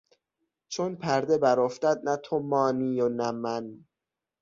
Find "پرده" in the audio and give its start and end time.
0.95-1.37